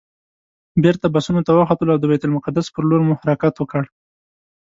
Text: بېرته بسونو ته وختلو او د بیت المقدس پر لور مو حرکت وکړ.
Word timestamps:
بېرته 0.83 1.05
بسونو 1.13 1.41
ته 1.45 1.51
وختلو 1.59 1.93
او 1.93 1.99
د 2.01 2.05
بیت 2.11 2.23
المقدس 2.25 2.67
پر 2.73 2.83
لور 2.89 3.01
مو 3.07 3.13
حرکت 3.21 3.53
وکړ. 3.57 3.83